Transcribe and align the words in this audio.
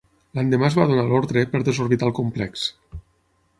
L'endemà 0.37 0.69
es 0.69 0.77
va 0.79 0.87
donar 0.91 1.03
l'ordre 1.11 1.45
per 1.53 1.63
desorbitar 1.69 2.11
el 2.11 2.17
complex. 2.23 2.67